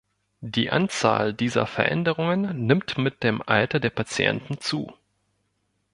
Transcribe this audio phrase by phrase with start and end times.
[0.39, 4.91] Die Anzahl dieser Veränderungen nimmt mit dem Alter der Patienten zu.